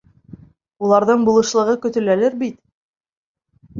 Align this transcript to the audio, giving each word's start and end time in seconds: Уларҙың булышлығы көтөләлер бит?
Уларҙың 0.87 1.27
булышлығы 1.29 1.75
көтөләлер 1.85 2.39
бит? 2.43 2.59